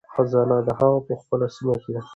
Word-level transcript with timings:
خزانه 0.13 0.57
د 0.67 0.69
هغه 0.79 0.99
په 1.07 1.13
خپله 1.21 1.45
سیمه 1.55 1.75
کې 1.83 1.91
وه. 1.93 2.01